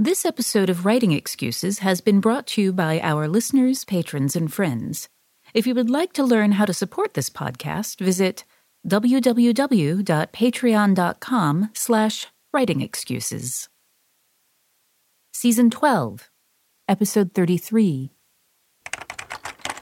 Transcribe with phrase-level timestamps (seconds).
[0.00, 4.54] This episode of Writing Excuses has been brought to you by our listeners, patrons, and
[4.54, 5.08] friends.
[5.54, 8.44] If you would like to learn how to support this podcast, visit
[8.86, 13.68] www.patreon.com slash writingexcuses.
[15.32, 16.30] Season 12,
[16.86, 18.12] Episode 33.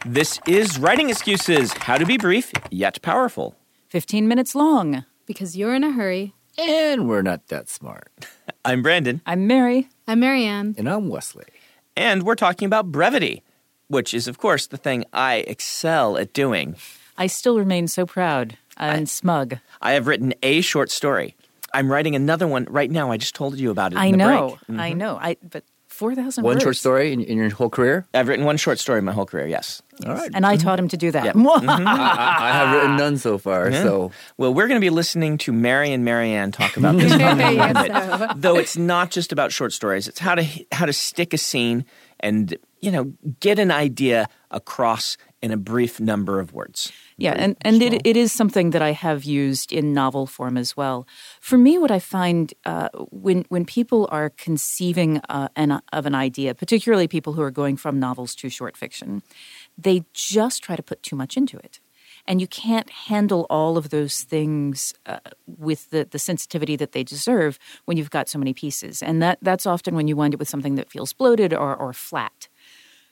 [0.07, 3.55] This is Writing Excuses How to Be Brief Yet Powerful.
[3.91, 5.05] 15 minutes long.
[5.27, 6.33] Because you're in a hurry.
[6.57, 8.09] And we're not that smart.
[8.65, 9.91] I'm Brandon, I'm Mary.
[10.09, 10.75] I'm Mary Anne.
[10.79, 11.45] And I'm Wesley.
[11.97, 13.43] and we're talking about brevity,
[13.89, 16.77] which is, of course, the thing I excel at doing.
[17.19, 19.57] I still remain so proud and smug.
[19.81, 21.35] I have written a short story.
[21.75, 23.11] I'm writing another one right now.
[23.11, 23.99] I just told you about it.
[23.99, 24.49] I in the know.
[24.49, 24.61] break.
[24.61, 24.81] Mm-hmm.
[24.81, 25.19] I know.
[25.21, 25.65] I but
[25.97, 26.63] 4,000 One words.
[26.63, 28.07] short story in, in your whole career?
[28.15, 29.83] I've written one short story in my whole career, yes.
[30.07, 30.31] All right.
[30.35, 31.35] And I taught him to do that.
[31.47, 31.89] Mm-hmm.
[31.89, 35.53] I, I have written none so far, so Well, we're going to be listening to
[35.53, 38.43] Mary and Mary Anne talk about this topic Yes, bit.
[38.43, 40.07] Though it's not just about short stories.
[40.09, 41.85] It's how to how to stick a scene
[42.21, 46.93] and, you know, get an idea across in a brief number of words.
[47.19, 50.77] Yeah, and, and it, it is something that I have used in novel form as
[50.77, 51.07] well.
[51.41, 56.15] For me, what I find uh, when when people are conceiving uh, an, of an
[56.15, 59.23] idea, particularly people who are going from novels to short fiction,
[59.77, 61.81] they just try to put too much into it.
[62.29, 67.05] And you can't handle all of those things uh, with the, the sensitivity that they
[67.05, 69.03] deserve when you've got so many pieces.
[69.03, 71.93] And that, that's often when you wind up with something that feels bloated or, or
[71.93, 72.49] flat.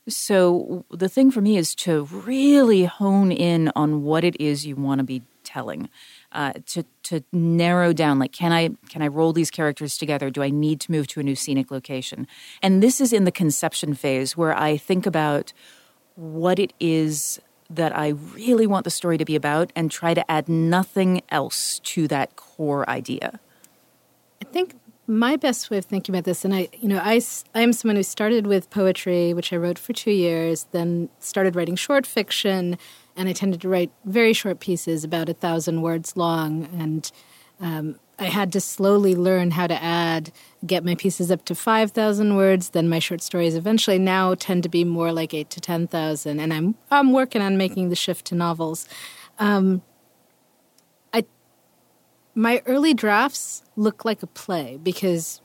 [0.09, 4.77] So the thing for me is to really hone in on what it is you
[4.77, 5.89] want to be telling.
[6.33, 10.31] Uh, to to narrow down like can I can I roll these characters together?
[10.31, 12.27] Do I need to move to a new scenic location?
[12.63, 15.53] And this is in the conception phase where I think about
[16.17, 20.29] what it is that I really want the story to be about and try to
[20.31, 23.41] add nothing else to that core idea.
[24.43, 24.75] I think
[25.07, 27.21] my best way of thinking about this, and I, you know, i
[27.55, 31.57] i am someone who started with poetry, which I wrote for two years, then started
[31.57, 32.79] writing short fiction,
[33.17, 37.11] and I tended to write very short pieces, about a thousand words long, and
[37.61, 40.33] um, I had to slowly learn how to add,
[40.65, 42.71] get my pieces up to five thousand words.
[42.71, 46.41] Then my short stories eventually now tend to be more like eight to ten thousand,
[46.41, 48.89] and I'm I'm working on making the shift to novels.
[52.35, 55.41] My early drafts look like a play because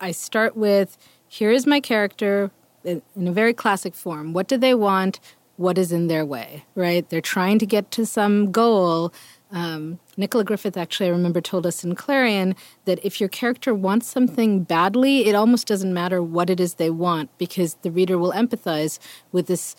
[0.00, 0.98] I start with
[1.28, 2.50] here is my character
[2.84, 4.32] in a very classic form.
[4.32, 5.20] What do they want?
[5.56, 7.08] What is in their way, right?
[7.08, 9.12] They're trying to get to some goal.
[9.52, 14.08] Um, Nicola Griffith actually, I remember, told us in Clarion that if your character wants
[14.08, 18.32] something badly, it almost doesn't matter what it is they want because the reader will
[18.32, 18.98] empathize
[19.30, 19.76] with this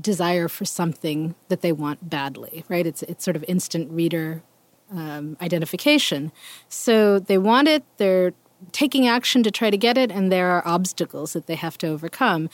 [0.00, 2.86] desire for something that they want badly, right?
[2.86, 4.42] It's it's sort of instant reader
[4.90, 6.32] um, identification.
[6.68, 8.32] So they want it, they're
[8.72, 11.88] taking action to try to get it, and there are obstacles that they have to
[11.88, 12.50] overcome.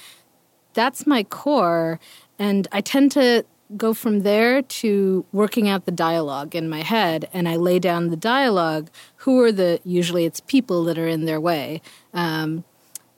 [0.75, 1.99] That's my core,
[2.39, 3.45] and I tend to
[3.77, 8.11] go from there to working out the dialogue in my head, and I lay down
[8.11, 8.91] the dialogue.
[9.17, 11.83] Who are the usually it's people that are in their way,
[12.15, 12.65] um,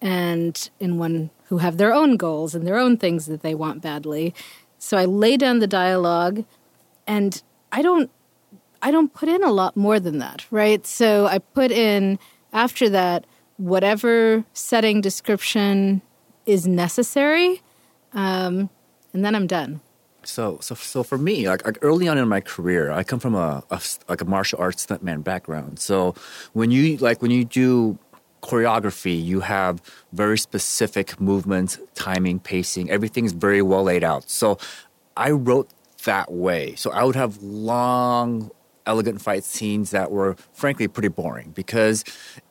[0.00, 3.82] and in one who have their own goals and their own things that they want
[3.82, 4.34] badly.
[4.78, 6.44] So I lay down the dialogue,
[7.06, 7.42] and
[7.72, 8.10] I don't
[8.82, 10.86] I don't put in a lot more than that, right?
[10.86, 12.18] So I put in
[12.52, 16.00] after that whatever setting description
[16.46, 17.60] is necessary,
[18.12, 18.70] um,
[19.12, 19.80] and then I'm done.
[20.24, 23.34] so so so for me, like, like early on in my career, I come from
[23.34, 25.78] a, a like a martial arts stuntman background.
[25.78, 26.14] So
[26.52, 27.98] when you like when you do
[28.42, 32.90] choreography, you have very specific movements, timing, pacing.
[32.90, 34.30] Everything's very well laid out.
[34.30, 34.58] So
[35.16, 35.68] I wrote
[36.04, 36.74] that way.
[36.76, 38.50] So I would have long,
[38.88, 42.04] elegant fight scenes that were frankly pretty boring because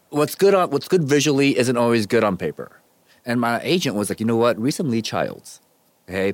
[0.09, 2.79] what's good on what's good visually isn't always good on paper.
[3.25, 5.59] And my agent was like, you know what, read some Lee Childs.
[6.07, 6.33] Okay.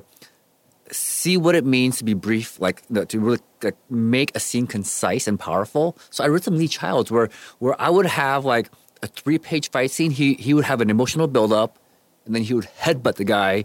[0.92, 5.26] See what it means to be brief, like to really like, make a scene concise
[5.26, 5.96] and powerful.
[6.10, 8.70] So I read some Lee Childs where where I would have like
[9.02, 10.10] a three page fight scene.
[10.10, 11.78] He he would have an emotional build up,
[12.26, 13.64] and then he would headbutt the guy,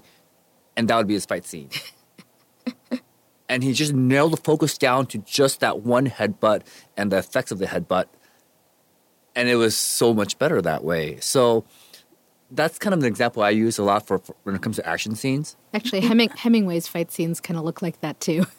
[0.75, 1.69] and that would be his fight scene.
[3.49, 6.61] and he just nailed the focus down to just that one headbutt
[6.95, 8.05] and the effects of the headbutt.
[9.35, 11.17] And it was so much better that way.
[11.19, 11.65] So
[12.51, 14.87] that's kind of an example I use a lot for, for when it comes to
[14.87, 15.55] action scenes.
[15.73, 18.45] Actually, Heming- Hemingway's fight scenes kind of look like that too.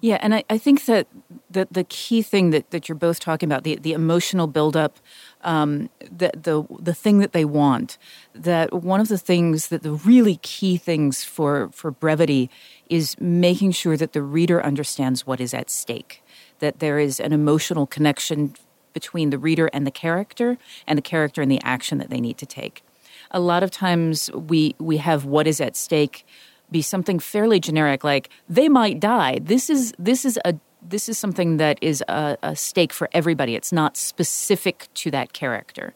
[0.00, 1.08] Yeah, and I, I think that
[1.50, 4.98] the, the key thing that, that you're both talking about, the, the emotional buildup,
[5.42, 7.98] um, the, the, the thing that they want,
[8.32, 12.48] that one of the things that the really key things for, for brevity
[12.90, 16.22] is making sure that the reader understands what is at stake,
[16.60, 18.54] that there is an emotional connection
[18.92, 22.38] between the reader and the character, and the character and the action that they need
[22.38, 22.82] to take.
[23.30, 26.26] A lot of times we we have what is at stake
[26.70, 29.38] be something fairly generic, like they might die.
[29.40, 33.54] This is this is a this is something that is a, a stake for everybody.
[33.54, 35.94] It's not specific to that character.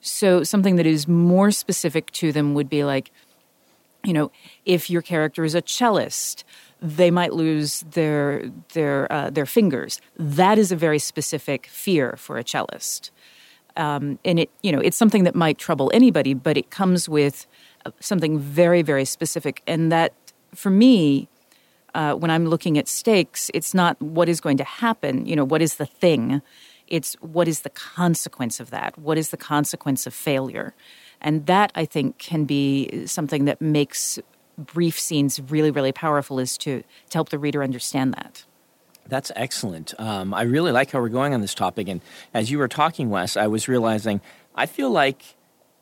[0.00, 3.10] So something that is more specific to them would be like,
[4.06, 4.30] you know,
[4.64, 6.44] if your character is a cellist,
[6.80, 10.00] they might lose their their uh, their fingers.
[10.16, 13.10] That is a very specific fear for a cellist,
[13.76, 17.46] um, and it you know it's something that might trouble anybody, but it comes with
[17.84, 20.12] uh, something very very specific, and that
[20.54, 21.28] for me.
[21.94, 25.46] Uh, when I'm looking at stakes, it's not what is going to happen, you know,
[25.46, 26.42] what is the thing.
[26.88, 28.98] It's what is the consequence of that?
[28.98, 30.74] What is the consequence of failure?
[31.26, 34.20] And that, I think, can be something that makes
[34.56, 38.44] brief scenes really, really powerful is to, to help the reader understand that.
[39.08, 39.92] That's excellent.
[39.98, 41.88] Um, I really like how we're going on this topic.
[41.88, 42.00] And
[42.32, 44.20] as you were talking, Wes, I was realizing
[44.54, 45.34] I feel like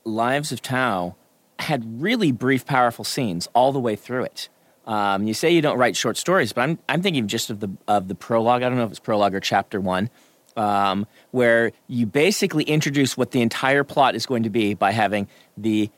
[0.04, 1.14] Lives of Tao
[1.58, 4.48] had really brief, powerful scenes all the way through it.
[4.86, 7.70] Um, you say you don't write short stories, but I'm, I'm thinking just of the,
[7.86, 8.62] of the prologue.
[8.62, 10.08] I don't know if it's prologue or chapter one,
[10.56, 15.28] um, where you basically introduce what the entire plot is going to be by having
[15.56, 15.90] the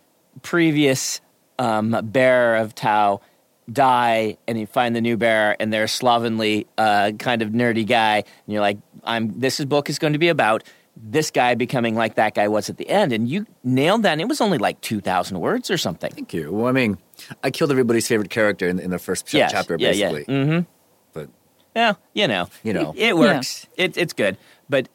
[0.43, 1.20] previous
[1.58, 3.20] um, bearer of Tao
[3.73, 7.87] die, and you find the new bearer, and they're a slovenly, uh, kind of nerdy
[7.87, 10.62] guy, and you're like, "I'm this book is going to be about."
[10.99, 14.12] This guy becoming like that guy was at the end, and you nailed that.
[14.12, 16.11] And it was only like two thousand words or something.
[16.11, 16.50] Thank you.
[16.50, 16.97] Well, I mean,
[17.44, 19.52] I killed everybody's favorite character in, in the first Yes.
[19.52, 20.11] chapter, Yeah, yeah.
[20.12, 20.35] basically.
[20.35, 20.61] Mm-hmm.
[21.76, 22.94] But Yeah, you know, You know.
[22.96, 23.67] it, it works.
[23.76, 24.37] It, it's good,
[24.69, 24.88] but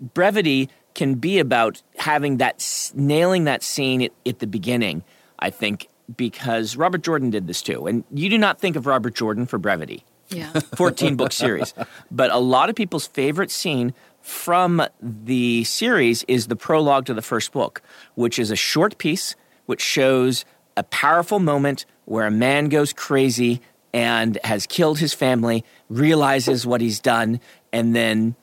[0.00, 5.02] brevity can be about having that nailing that scene at, at the beginning.
[5.38, 9.14] I think because Robert Jordan did this too, and you do not think of Robert
[9.14, 10.04] Jordan for brevity.
[10.30, 10.52] Yeah.
[10.76, 11.74] 14 book series.
[12.10, 13.92] But a lot of people's favorite scene
[14.22, 17.82] from the series is the prologue to the first book,
[18.14, 19.36] which is a short piece
[19.66, 20.44] which shows
[20.76, 23.60] a powerful moment where a man goes crazy
[23.94, 27.40] and has killed his family, realizes what he's done,
[27.72, 28.34] and then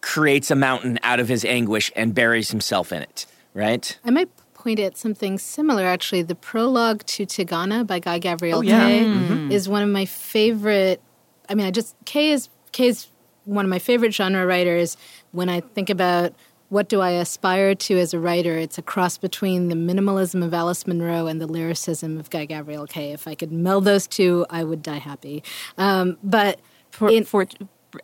[0.00, 3.98] creates a mountain out of his anguish and buries himself in it, right?
[4.04, 6.22] I might point at something similar, actually.
[6.22, 8.86] The prologue to Tigana by Guy Gabriel Oh, yeah.
[8.86, 9.32] Kay mm-hmm.
[9.32, 9.52] Mm-hmm.
[9.52, 11.02] is one of my favorite.
[11.48, 13.08] I mean, I just, Kay is, Kay is
[13.44, 14.96] one of my favorite genre writers.
[15.32, 16.32] When I think about
[16.70, 20.54] what do I aspire to as a writer, it's a cross between the minimalism of
[20.54, 23.12] Alice Munro and the lyricism of Guy Gabriel Kay.
[23.12, 25.42] If I could meld those two, I would die happy.
[25.76, 26.58] Um, but
[26.90, 27.46] For, in- for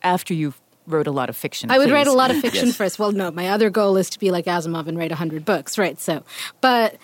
[0.03, 0.53] after you
[0.85, 2.75] wrote a lot of fiction, I would write a lot of fiction Yes.
[2.77, 2.99] first.
[2.99, 5.99] Well, no, my other goal is to be like Asimov and write 100 books, right?
[5.99, 6.23] So,
[6.61, 6.97] but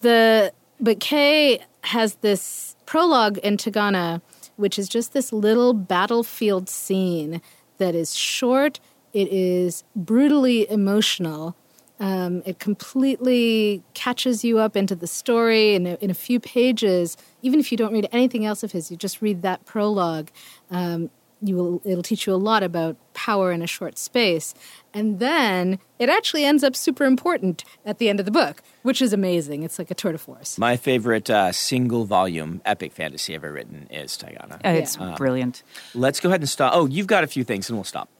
[0.00, 4.20] the but Kay has this prologue in Tigana,
[4.56, 7.40] which is just this little battlefield scene
[7.78, 8.78] that is short.
[9.12, 11.56] It is brutally emotional.
[11.98, 17.16] Um, it completely catches you up into the story in a, in a few pages.
[17.42, 20.30] Even if you don't read anything else of his, you just read that prologue.
[20.70, 21.10] Um,
[21.42, 24.52] you will it'll teach you a lot about power in a short space
[24.92, 29.00] and then it actually ends up super important at the end of the book which
[29.00, 33.34] is amazing it's like a tour de force My favorite uh, single volume epic fantasy
[33.34, 34.56] ever written is Tigana.
[34.62, 35.14] Uh, It's Yeah.
[35.16, 35.62] brilliant.
[35.94, 36.72] Let's go ahead and stop.
[36.74, 38.10] Oh, you've got a few things, and we'll stop.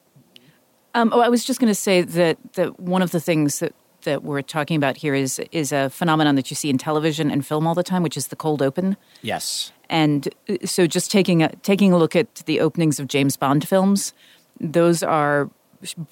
[0.94, 3.74] Um, oh, I was just going to say that that one of the things that
[4.02, 7.46] that we're talking about here is is a phenomenon that you see in television and
[7.46, 8.96] film all the time, which is the cold open.
[9.22, 9.72] Yes.
[9.88, 13.66] And uh, so, just taking a, taking a look at the openings of James Bond
[13.66, 14.12] films,
[14.58, 15.50] those are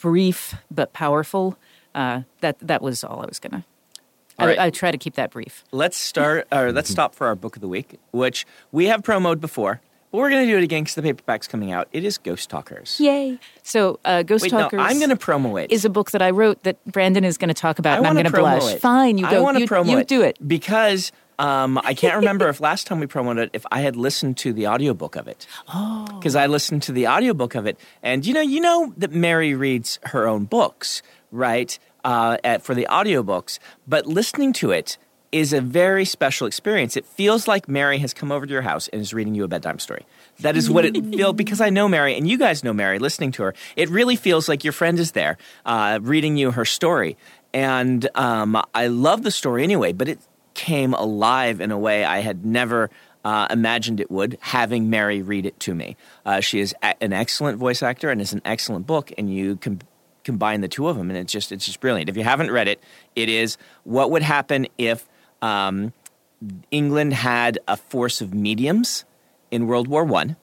[0.01, 1.59] brief but powerful.
[1.95, 3.65] Uh, that that was all I was gonna.
[4.39, 4.59] All right.
[4.59, 5.65] I, I try to keep that brief.
[5.73, 9.41] Let's start, or let's stop for our book of the week, which we have promoted
[9.41, 9.81] before,
[10.11, 11.89] but we're going to do it again because the paperback's coming out.
[11.93, 12.99] It is Ghost Talkers.
[13.01, 13.39] Yay!
[13.63, 14.81] So, uh, Ghost Wait, no, Talkers.
[14.83, 15.71] I'm going to promo it.
[15.71, 18.07] is a book that I wrote that Brandon is going to talk about, I and
[18.07, 18.75] I'm going to blush.
[18.75, 18.81] it.
[18.81, 19.43] Fine, you I go.
[19.43, 20.39] want to you, promo you it do it.
[20.47, 24.37] because um, I can't remember if last time we promoted it if I had listened
[24.39, 25.47] to the audiobook of it.
[25.73, 29.13] Oh, because I listened to the audiobook of it, and you know, you know that
[29.13, 31.79] Mary reads her own books, right?
[32.05, 34.97] Uh, at, for the audiobooks, but listening to it
[35.31, 36.97] is a very special experience.
[36.97, 39.49] It feels like Mary has come over to your house and is reading you a
[39.49, 40.07] bedtime story.
[40.41, 42.99] That is what it feels because I know Mary and you guys know Mary.
[42.99, 46.65] Listening to her, it really feels like your friend is there uh, reading you her
[46.65, 47.17] story,
[47.53, 49.93] and um, I love the story anyway.
[49.93, 50.19] But it
[50.55, 52.91] came alive in a way I had never.
[53.25, 55.97] Uh, imagined it would, having Mary read it to me.
[56.25, 59.57] Uh, she is a- an excellent voice actor and is an excellent book, and you
[59.57, 59.83] can
[60.25, 62.09] combine the two of them, and it's just it's just brilliant.
[62.09, 62.81] If you haven't read it,
[63.17, 65.07] it is what would happen if
[65.43, 65.93] um,
[66.71, 69.05] England had a force of mediums
[69.51, 70.37] in World War One,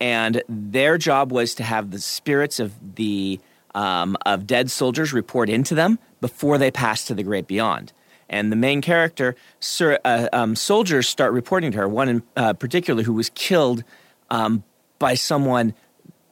[0.00, 3.40] and their job was to have the spirits of the
[3.74, 7.92] um, of dead soldiers report into them before they pass to the great beyond.
[8.28, 11.88] And the main character, sir, uh, um, soldiers start reporting to her.
[11.88, 13.84] One in uh, particular who was killed
[14.30, 14.64] um,
[14.98, 15.74] by someone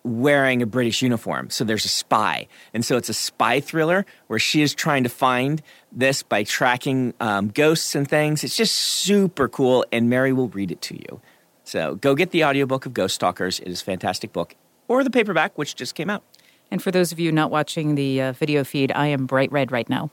[0.05, 1.51] wearing a British uniform.
[1.51, 2.47] So there's a spy.
[2.75, 7.15] And so it's a spy thriller where she is trying to find this by tracking
[7.21, 8.45] um, ghosts and things.
[8.45, 11.21] It's just super cool, and Mary will read it to you.
[11.65, 13.61] So go get the audiobook of Ghost Talkers.
[13.61, 14.55] It is a fantastic book.
[14.87, 16.23] Or the paperback, which just came out.
[16.71, 19.73] And for those of you not watching the uh, video feed, I am bright red
[19.73, 20.11] right now.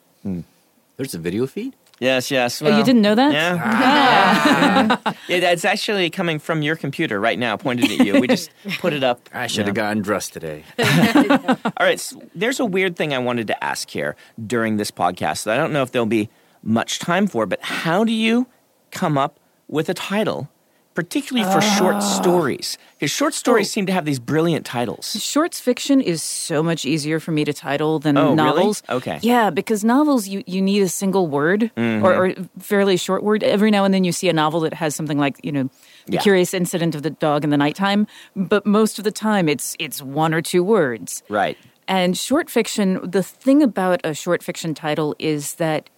[0.95, 1.75] There's a video feed.
[2.01, 2.62] Yes, yes.
[2.63, 3.31] Oh, you didn't know that?
[3.31, 3.60] Yeah.
[3.63, 5.13] Ah.
[5.29, 8.20] It- it's actually coming from your computer right now, pointed at you.
[8.20, 9.29] We just put it up.
[9.34, 9.84] I should have Yeah.
[9.84, 10.63] gotten dressed today.
[10.79, 14.15] All right, so there's a weird thing I wanted to ask here
[14.46, 16.29] during this podcast that I don't know if there'll be
[16.63, 18.48] much time for, but how do you
[18.91, 20.50] come up with a title,
[20.93, 22.77] particularly for short stories?
[23.00, 25.12] Because short stories seem to have these brilliant titles.
[25.21, 28.36] Shorts fiction is so much easier for me to title than Oh, really?
[28.36, 28.83] novels.
[28.89, 29.19] Okay.
[29.21, 32.05] Yeah, because novels you, you need a single word Mm-hmm.
[32.05, 33.43] or, or fairly short word.
[33.43, 35.69] Every now and then you see a novel that has something like you know,
[36.05, 36.21] the Yeah.
[36.21, 38.05] curious incident of the dog in the nighttime,
[38.36, 41.24] but most of the time it's it's one or two words.
[41.29, 41.57] Right.
[41.88, 45.89] And short fiction, the thing about a short fiction title is that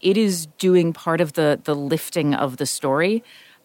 [0.00, 3.22] it is doing part of the the lifting of the story.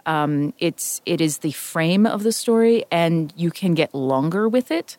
[0.09, 4.71] Um, it's it is the frame of the story, and you can get longer with
[4.71, 4.97] it.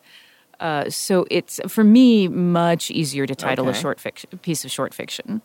[0.61, 4.93] Uh, so it's for me much easier to title a short fiction piece of short
[4.93, 5.41] fiction.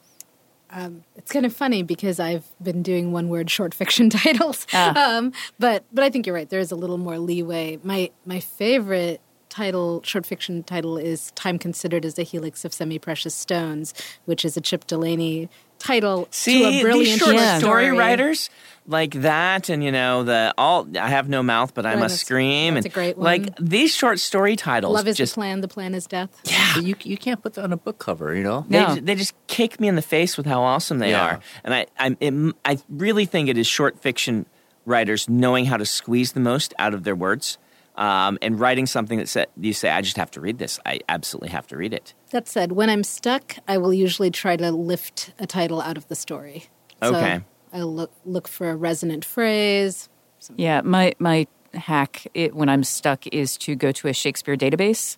[1.17, 4.69] It's kind of funny because I've been doing one word short fiction titles.
[4.73, 5.17] Ah.
[5.17, 6.49] Um, but but I think you're right.
[6.49, 7.81] There is a little more leeway.
[7.83, 12.99] My my favorite title short fiction title is Time Considered as a Helix of Semi
[12.99, 13.95] Precious Stones,
[14.27, 15.49] which is a Chip Delany
[15.87, 17.59] title See, to a brilliant these short Yeah.
[17.59, 17.99] story story.
[17.99, 18.50] writers
[18.88, 20.87] like that, and you know the all.
[21.00, 22.75] I have no mouth, but I Right, must scream.
[22.75, 23.25] that's and a great one.
[23.25, 26.31] Like these short story titles, Love is just the plan, the plan is death.
[26.45, 28.64] yeah, You you can't put that on a book cover, you know.
[28.69, 28.95] They, No.
[28.95, 31.25] they just kick me in the face with how awesome they Yeah.
[31.26, 34.47] are, and I I, it, I really think it is short fiction
[34.85, 37.59] writers knowing how to squeeze the most out of their words,
[37.97, 40.79] um, and writing something that said, you say, I just have to read this.
[40.85, 42.15] I absolutely have to read it.
[42.31, 46.07] That said, when I'm stuck, I will usually try to lift a title out of
[46.09, 46.67] the story.
[47.03, 47.41] So Okay.
[47.73, 50.09] I look look for a resonant phrase.
[50.57, 55.17] Yeah, my my hack it, when I'm stuck is to go to a Shakespeare database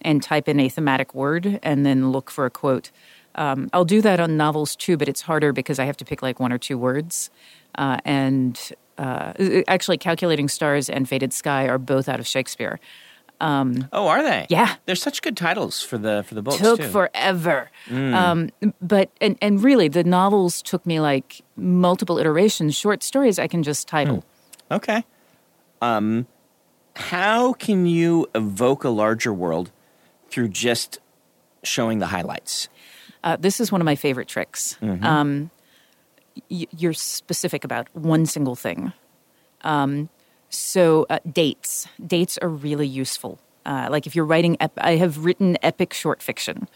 [0.00, 2.90] and type in a thematic word and then look for a quote.
[3.34, 6.22] Um, I'll do that on novels too, but it's harder because I have to pick
[6.22, 7.30] like one or two words.
[7.74, 8.58] Uh, and
[8.98, 9.32] uh,
[9.68, 12.80] actually, Calculating Stars and Fated Sky are both out of Shakespeare.
[13.40, 14.46] Oh, are they?
[14.48, 14.74] Yeah.
[14.86, 16.88] they're such good titles for the for the books took too.
[16.88, 17.70] forever.
[17.90, 18.50] Um,
[18.82, 22.74] but and and really, the novels took me like multiple iterations.
[22.74, 24.24] Short stories I can just title.
[24.70, 25.04] Okay.
[25.80, 26.26] Um,
[26.96, 29.70] how can you evoke a larger world
[30.30, 30.98] through just
[31.62, 32.68] showing the highlights?
[33.22, 34.76] Uh, this is one of my favorite tricks.
[34.82, 35.50] Um,
[36.50, 38.92] y- you're specific about one single thing.
[39.62, 40.08] Um,
[40.50, 43.38] so uh, dates, dates are really useful.
[43.66, 46.68] Uh, like if you're writing, ep- I have written epic short fiction,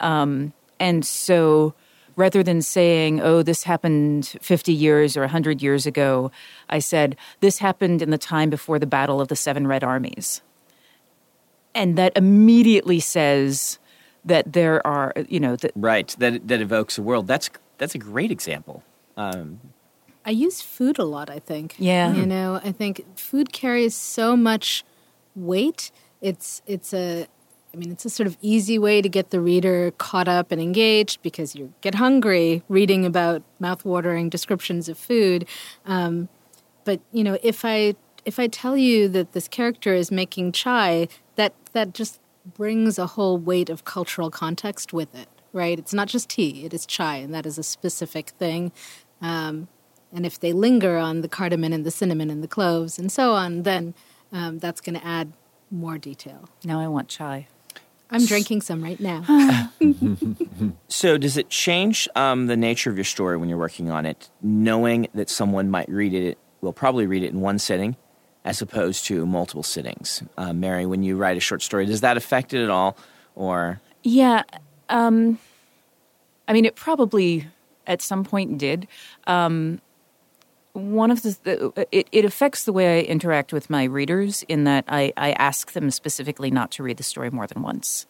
[0.00, 1.72] um, and so
[2.16, 6.32] rather than saying, "Oh, this happened 50 years or 100 years ago,"
[6.68, 10.42] I said, "This happened in the time before the Battle of the Seven Red Armies,"
[11.74, 13.78] and that immediately says
[14.24, 17.28] that there are, you know, that Right, that that evokes a world.
[17.28, 18.82] That's that's a great example.
[19.16, 19.60] Um,
[20.24, 21.76] I use food a lot, I think.
[21.78, 22.12] Yeah.
[22.12, 24.84] You know, I think food carries so much
[25.34, 25.90] weight.
[26.20, 27.28] It's it's a
[27.72, 30.60] I mean, it's a sort of easy way to get the reader caught up and
[30.60, 35.46] engaged because you get hungry reading about mouth-watering descriptions of food.
[35.84, 36.30] Um,
[36.84, 41.08] but you know, if I if I tell you that this character is making chai,
[41.36, 42.18] that that just
[42.56, 45.78] brings a whole weight of cultural context with it, right?
[45.78, 48.72] It's not just tea; it is chai, and that is a specific thing.
[49.20, 49.68] Um,
[50.12, 53.32] and if they linger on the cardamom and the cinnamon and the cloves and so
[53.32, 53.94] on, then
[54.32, 55.32] um, that's going to add
[55.70, 56.48] more detail.
[56.64, 57.48] now I want chai.
[58.08, 59.24] I'm drinking some right now.
[60.88, 64.30] so, does it change um, the nature of your story when you're working on it,
[64.40, 67.96] knowing that someone might read it, will probably read it in one sitting,
[68.44, 70.22] as opposed to multiple sittings?
[70.38, 72.96] Uh, Mary, when you write a short story, does that affect it at all,
[73.34, 74.44] or Yeah.
[74.88, 75.40] Um,
[76.48, 77.48] I mean, it probably
[77.86, 78.88] at some point did.
[79.26, 79.80] Um,
[80.72, 84.84] one of the, it, it affects the way I interact with my readers in that
[84.88, 88.06] I, I ask them specifically not to read the story more than once,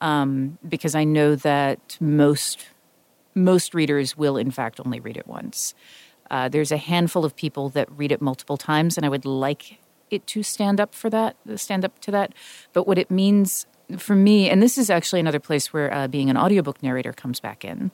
[0.00, 2.66] um, because I know that most
[3.36, 5.74] most readers will in fact only read it once.
[6.30, 9.78] Uh, there's a handful of people that read it multiple times, and I would like
[10.10, 12.32] it to stand up for that, stand up to that.
[12.72, 13.66] But what it means,
[13.98, 17.40] for me, and this is actually another place where uh, being an audiobook narrator comes
[17.40, 17.90] back in.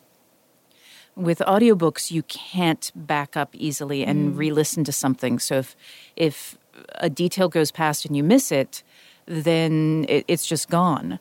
[1.16, 5.38] With audiobooks, you can't back up easily and re-listen to something.
[5.38, 5.76] So if
[6.16, 6.58] if
[6.94, 8.82] a detail goes past and you miss it,
[9.26, 11.18] then it, it's just gone.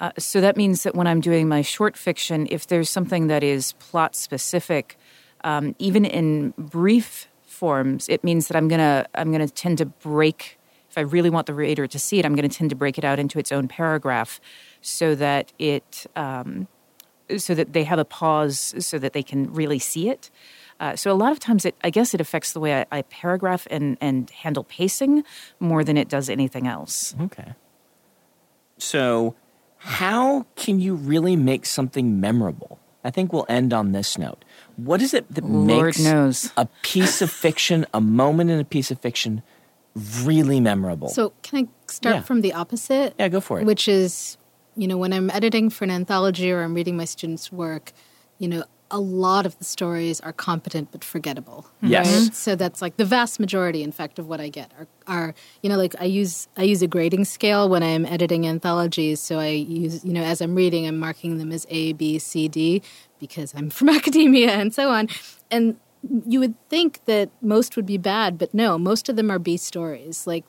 [0.00, 3.42] Uh, so that means that when I'm doing my short fiction, if there's something that
[3.42, 4.98] is plot specific,
[5.44, 10.57] um, even in brief forms, it means that I'm gonna I'm gonna tend to break.
[10.90, 12.98] If I really want the reader to see it, I'm going to tend to break
[12.98, 14.40] it out into its own paragraph,
[14.80, 16.68] so that it um,
[17.36, 20.30] so that they have a pause, so that they can really see it.
[20.80, 23.02] Uh, so a lot of times, it I guess it affects the way I, I
[23.02, 25.24] paragraph and and handle pacing
[25.60, 27.14] more than it does anything else.
[27.20, 27.54] Okay.
[28.78, 29.34] So,
[29.78, 32.78] how can you really make something memorable?
[33.04, 34.44] I think we'll end on this note.
[34.76, 36.52] What is it that Lord makes knows.
[36.56, 39.42] a piece of fiction, a moment in a piece of fiction,
[40.22, 41.08] really memorable?
[41.08, 42.22] So, can I start Yeah.
[42.22, 43.14] from the opposite?
[43.18, 43.66] yeah, go for it.
[43.66, 44.36] Which is,
[44.76, 47.92] you know, when I'm editing for an anthology or I'm reading my students' work,
[48.38, 51.66] you know, a lot of the stories are competent but forgettable.
[51.82, 52.06] Yes.
[52.06, 52.14] Right?
[52.22, 52.32] Mm-hmm.
[52.32, 55.68] So that's like the vast majority, in fact, of what I get are, are you
[55.68, 59.20] know, like I use I use a grading scale when I'm editing anthologies.
[59.20, 62.48] So I use, you know, as I'm reading, I'm marking them as A, B, C,
[62.48, 62.80] D
[63.18, 65.08] because I'm from academia and so on.
[65.50, 69.38] And you would think that most would be bad, but no, most of them are
[69.38, 70.26] B stories.
[70.26, 70.44] Like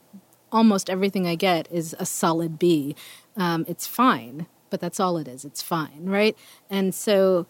[0.52, 2.96] almost everything I get is a solid B.
[3.36, 5.46] Um, it's fine, but that's all it is.
[5.46, 6.38] It's fine, right?
[6.70, 7.48] And so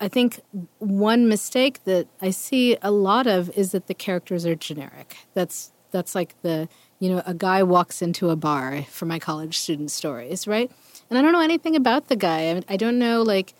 [0.00, 0.40] I think
[0.78, 5.16] one mistake that I see a lot of is that the characters are generic.
[5.34, 6.68] That's that's like the
[7.00, 10.70] you know a guy walks into a bar for my college student stories, right?
[11.10, 12.50] And I don't know anything about the guy.
[12.50, 13.54] I, I don't know like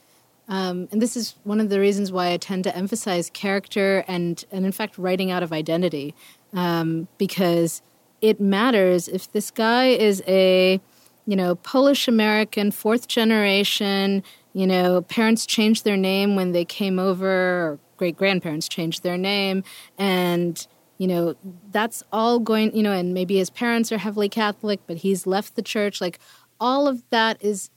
[0.50, 4.45] um, and this is one of the reasons why I tend to emphasize character and,
[4.50, 6.14] and in fact, writing out of identity,
[6.52, 7.80] um, because
[8.21, 10.80] it matters if this guy is a,
[11.26, 16.99] you know, Polish American, fourth generation, you know, parents changed their name when they came
[16.99, 19.62] over, or great grandparents changed their name,
[19.97, 20.66] and
[20.99, 21.35] you know,
[21.70, 25.57] that's all going, you know, and maybe his parents are heavily Catholic, but he's left
[25.57, 25.98] the church.
[25.98, 26.18] Like,
[26.61, 27.70] all of that is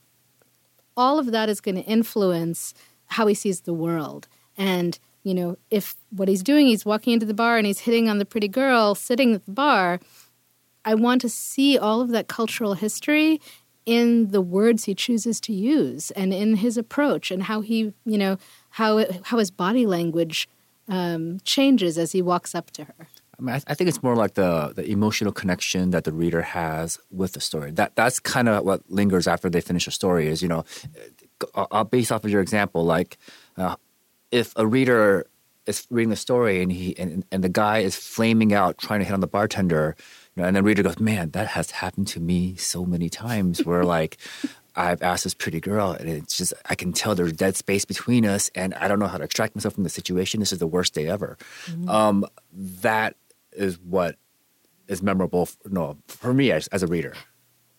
[0.96, 2.74] all of that is going to influence
[3.08, 4.28] how he sees the world.
[4.58, 8.10] And, you know, if what he's doing, he's walking into the bar and he's hitting
[8.10, 10.00] on the pretty girl sitting at the bar,
[10.86, 13.40] I want to see all of that cultural history
[13.86, 18.18] in the words he chooses to use and in his approach and how he, you
[18.18, 18.38] know,
[18.72, 20.48] how, how his body language
[20.88, 23.08] um, changes as he walks up to her.
[23.38, 26.42] I mean, I, I think it's more like the the emotional connection that the reader
[26.42, 27.72] has with the story.
[27.72, 30.28] That that's kind of what lingers after they finish a story.
[30.28, 30.66] Is you know,
[31.56, 33.18] uh, uh, based off of your example, like
[33.58, 33.76] uh,
[34.32, 35.26] if a reader
[35.66, 39.06] is reading the story and he and, and the guy is flaming out trying to
[39.06, 39.96] hit on the bartender,
[40.36, 43.66] you know, and the reader goes, "Man, that has happened to me so many times."
[43.66, 44.18] Where like.
[44.76, 48.26] I've asked this pretty girl, and it's just I can tell there's dead space between
[48.26, 50.40] us, and I don't know how to extract myself from the situation.
[50.40, 51.38] This is the worst day ever.
[51.88, 53.16] Um, that
[53.56, 54.16] is what
[54.88, 55.46] is memorable.
[55.48, 57.14] For, no, for me as, as a reader.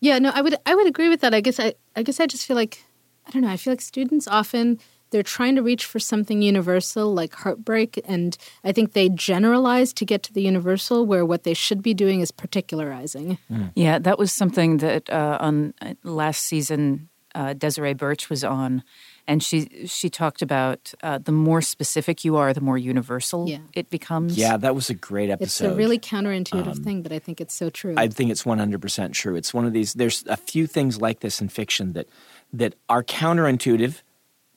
[0.01, 1.35] Yeah, no, I would I would agree with that.
[1.35, 2.85] I guess I I guess I just feel like
[3.27, 4.79] I don't know, I feel like students often
[5.11, 10.05] they're trying to reach for something universal like heartbreak and I think they generalize to
[10.05, 13.39] get to the universal where what they should be doing is particularizing.
[13.77, 18.83] Yeah, that was something that uh, on uh, last season uh, Desiree Burch was on,
[19.27, 23.59] and she she talked about uh, the more specific you are, the more universal Yeah.
[23.75, 24.37] it becomes.
[24.37, 25.65] yeah, that was a great episode.
[25.67, 27.95] It's a really counterintuitive thing, but I think it's so true.
[27.97, 29.35] I think it's 100% true.
[29.37, 32.09] It's one of these there's a few things like this in fiction that
[32.53, 34.03] that are counterintuitive,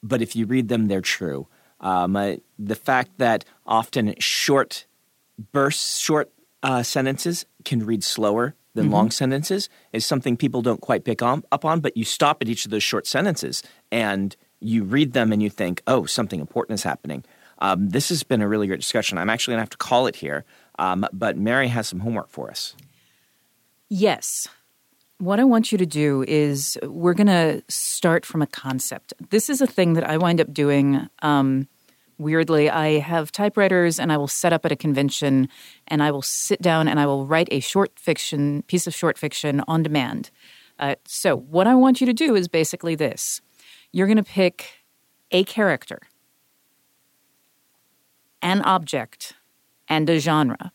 [0.03, 1.47] but if you read them they're true.
[1.79, 4.85] Um, uh, the fact that often short
[5.51, 6.31] bursts, short
[6.63, 11.43] uh, sentences can read slower than long sentences is something people don't quite pick on,
[11.51, 15.31] up on, but you stop at each of those short sentences and you read them
[15.31, 17.23] and you think, oh, something important is happening.
[17.59, 19.17] Um, this has been a really great discussion.
[19.17, 20.45] I'm actually going to have to call it here,
[20.79, 22.75] um, but Mary has some homework for us.
[23.89, 24.47] Yes.
[25.19, 29.13] What I want you to do is we're going to start from a concept.
[29.31, 31.09] This is a thing that I wind up doing.
[31.23, 31.67] Um,
[32.19, 35.49] weirdly, I have typewriters and I will set up at a convention
[35.87, 39.17] and I will sit down and I will write a short fiction, piece of short
[39.17, 40.29] fiction on demand.
[40.77, 43.41] Uh, so, what I want you to do is basically this
[43.91, 44.83] you're going to pick
[45.31, 45.99] a character,
[48.41, 49.33] an object,
[49.87, 50.71] and a genre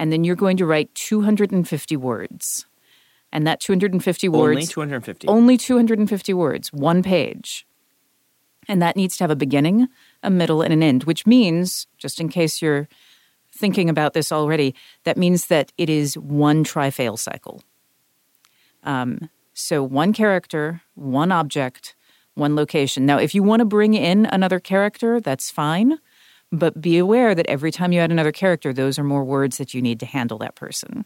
[0.00, 2.64] and then you're going to write 250 words.
[3.32, 5.28] And that 250 words Only 250.
[5.28, 7.66] only 250 words, one page.
[8.66, 9.88] And that needs to have a beginning,
[10.22, 12.88] a middle, and an end, which means, just in case you're
[13.54, 17.62] thinking about this already, that means that it is one try fail cycle.
[18.84, 19.28] Um,
[19.60, 21.94] So one character, one object,
[22.34, 23.06] one location.
[23.06, 25.98] Now, if you want to bring in another character, that's fine.
[26.52, 29.72] But be aware that every time you add another character, those are more words that
[29.72, 31.04] you need to handle that person.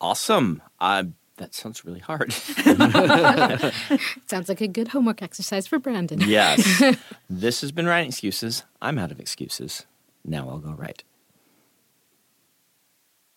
[0.00, 0.62] Awesome.
[0.80, 1.04] Uh,
[1.36, 2.32] that sounds really hard.
[4.26, 6.20] Sounds like a good homework exercise for Brandon.
[6.20, 6.82] yes.
[7.30, 8.62] this has been Writing Excuses.
[8.80, 9.84] I'm out of excuses.
[10.24, 11.02] Now I'll go write.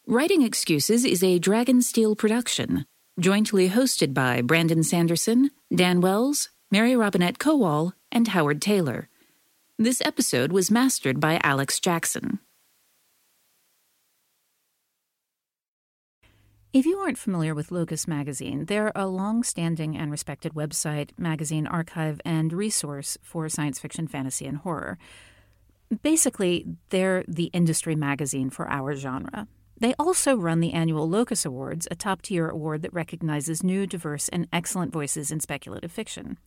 [0.05, 2.85] Writing Excuses is a Dragonsteel production,
[3.19, 9.07] jointly hosted by Brandon Sanderson, Dan Wells, Mary Robinette Kowal, and Howard Tayler.
[9.79, 12.39] This episode was mastered by Alex Jackson.
[16.73, 21.65] If you aren't familiar with Locus Magazine, they're a long standing and respected website, magazine
[21.65, 24.99] archive, and resource for science fiction, fantasy, and horror.
[26.03, 29.47] Basically, they're the industry magazine for our genre.
[29.79, 34.27] They also run the annual Locus Awards, a top tier award that recognizes new, diverse,
[34.29, 36.37] and excellent voices in speculative fiction.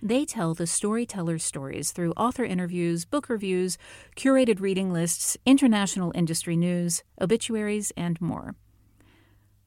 [0.00, 3.76] They tell the storyteller's stories through author interviews, book reviews,
[4.16, 8.54] curated reading lists, international industry news, obituaries, and more.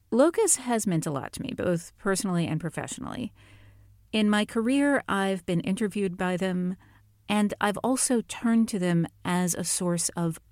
[0.09, 3.33] Locus has meant a lot to me, both personally and professionally.
[4.11, 6.75] In my career, I've been interviewed by them,
[7.29, 10.39] and I've also turned to them as a source of